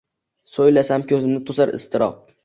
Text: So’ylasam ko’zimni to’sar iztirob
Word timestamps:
So’ylasam 0.53 1.05
ko’zimni 1.11 1.41
to’sar 1.49 1.73
iztirob 1.79 2.33